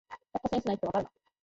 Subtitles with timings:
[0.09, 1.11] やっぱセンスないってわかるな